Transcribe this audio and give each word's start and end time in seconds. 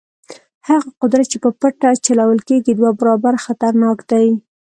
هغه 0.67 0.89
قدرت 1.01 1.27
چې 1.31 1.37
په 1.43 1.49
پټه 1.59 1.89
چلول 2.05 2.39
کېږي 2.49 2.71
دوه 2.75 2.91
برابره 2.99 3.39
خطرناک 3.45 3.99
دی. 4.11 4.27